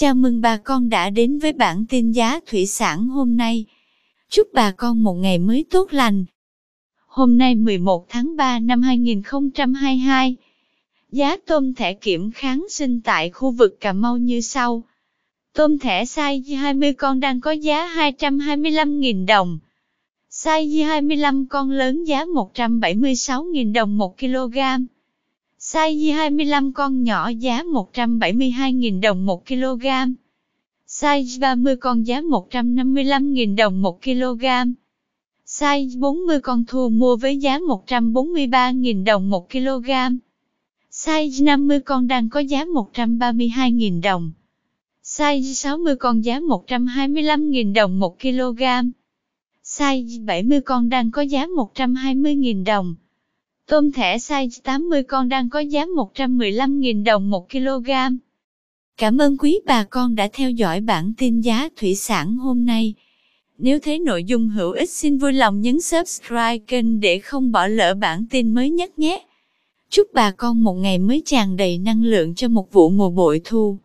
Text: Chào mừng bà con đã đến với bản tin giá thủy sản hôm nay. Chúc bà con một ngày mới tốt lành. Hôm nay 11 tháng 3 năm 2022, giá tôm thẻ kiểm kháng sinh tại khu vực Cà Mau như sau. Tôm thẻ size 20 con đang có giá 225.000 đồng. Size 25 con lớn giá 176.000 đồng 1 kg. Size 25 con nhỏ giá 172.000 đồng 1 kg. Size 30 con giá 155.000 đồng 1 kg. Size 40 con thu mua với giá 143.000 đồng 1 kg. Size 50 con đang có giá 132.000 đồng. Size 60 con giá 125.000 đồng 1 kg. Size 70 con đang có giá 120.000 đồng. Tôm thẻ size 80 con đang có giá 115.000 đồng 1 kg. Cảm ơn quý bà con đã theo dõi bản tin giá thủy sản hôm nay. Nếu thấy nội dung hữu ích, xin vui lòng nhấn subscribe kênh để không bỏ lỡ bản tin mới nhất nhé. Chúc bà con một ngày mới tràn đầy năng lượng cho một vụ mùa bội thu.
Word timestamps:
Chào 0.00 0.14
mừng 0.14 0.40
bà 0.40 0.56
con 0.56 0.88
đã 0.88 1.10
đến 1.10 1.38
với 1.38 1.52
bản 1.52 1.84
tin 1.88 2.12
giá 2.12 2.40
thủy 2.46 2.66
sản 2.66 3.08
hôm 3.08 3.36
nay. 3.36 3.64
Chúc 4.30 4.48
bà 4.52 4.70
con 4.70 5.02
một 5.02 5.14
ngày 5.14 5.38
mới 5.38 5.64
tốt 5.70 5.92
lành. 5.92 6.24
Hôm 7.06 7.38
nay 7.38 7.54
11 7.54 8.06
tháng 8.08 8.36
3 8.36 8.58
năm 8.58 8.82
2022, 8.82 10.36
giá 11.12 11.36
tôm 11.46 11.74
thẻ 11.74 11.94
kiểm 11.94 12.30
kháng 12.30 12.66
sinh 12.70 13.00
tại 13.00 13.30
khu 13.30 13.50
vực 13.50 13.80
Cà 13.80 13.92
Mau 13.92 14.16
như 14.16 14.40
sau. 14.40 14.82
Tôm 15.54 15.78
thẻ 15.78 16.04
size 16.04 16.56
20 16.56 16.92
con 16.92 17.20
đang 17.20 17.40
có 17.40 17.50
giá 17.50 17.88
225.000 17.96 19.26
đồng. 19.26 19.58
Size 20.30 20.86
25 20.86 21.46
con 21.46 21.70
lớn 21.70 22.04
giá 22.04 22.24
176.000 22.24 23.72
đồng 23.72 23.98
1 23.98 24.18
kg. 24.18 24.58
Size 25.72 26.12
25 26.12 26.72
con 26.72 27.02
nhỏ 27.02 27.28
giá 27.28 27.62
172.000 27.62 29.00
đồng 29.00 29.26
1 29.26 29.46
kg. 29.46 29.86
Size 30.86 31.40
30 31.40 31.76
con 31.76 32.06
giá 32.06 32.20
155.000 32.20 33.56
đồng 33.56 33.82
1 33.82 34.02
kg. 34.02 34.44
Size 35.46 35.98
40 35.98 36.40
con 36.40 36.64
thu 36.64 36.88
mua 36.88 37.16
với 37.16 37.36
giá 37.36 37.58
143.000 37.58 39.04
đồng 39.04 39.30
1 39.30 39.50
kg. 39.50 39.90
Size 40.90 41.44
50 41.44 41.80
con 41.80 42.06
đang 42.06 42.28
có 42.28 42.40
giá 42.40 42.64
132.000 42.64 44.02
đồng. 44.02 44.32
Size 45.04 45.52
60 45.52 45.96
con 45.96 46.24
giá 46.24 46.40
125.000 46.40 47.74
đồng 47.74 47.98
1 47.98 48.20
kg. 48.20 48.62
Size 49.64 50.24
70 50.24 50.60
con 50.60 50.88
đang 50.88 51.10
có 51.10 51.22
giá 51.22 51.46
120.000 51.46 52.64
đồng. 52.64 52.94
Tôm 53.68 53.92
thẻ 53.92 54.16
size 54.16 54.60
80 54.62 55.02
con 55.02 55.28
đang 55.28 55.48
có 55.48 55.60
giá 55.60 55.84
115.000 55.84 57.04
đồng 57.04 57.30
1 57.30 57.50
kg. 57.50 57.90
Cảm 58.96 59.18
ơn 59.18 59.36
quý 59.36 59.60
bà 59.66 59.84
con 59.84 60.14
đã 60.14 60.28
theo 60.32 60.50
dõi 60.50 60.80
bản 60.80 61.12
tin 61.18 61.40
giá 61.40 61.68
thủy 61.76 61.94
sản 61.94 62.36
hôm 62.36 62.66
nay. 62.66 62.94
Nếu 63.58 63.78
thấy 63.78 63.98
nội 63.98 64.24
dung 64.24 64.48
hữu 64.48 64.72
ích, 64.72 64.90
xin 64.90 65.18
vui 65.18 65.32
lòng 65.32 65.60
nhấn 65.60 65.80
subscribe 65.80 66.58
kênh 66.58 67.00
để 67.00 67.18
không 67.18 67.52
bỏ 67.52 67.66
lỡ 67.66 67.94
bản 67.94 68.26
tin 68.30 68.54
mới 68.54 68.70
nhất 68.70 68.98
nhé. 68.98 69.24
Chúc 69.90 70.06
bà 70.14 70.30
con 70.30 70.62
một 70.62 70.74
ngày 70.74 70.98
mới 70.98 71.22
tràn 71.24 71.56
đầy 71.56 71.78
năng 71.78 72.04
lượng 72.04 72.34
cho 72.34 72.48
một 72.48 72.72
vụ 72.72 72.88
mùa 72.88 73.10
bội 73.10 73.40
thu. 73.44 73.76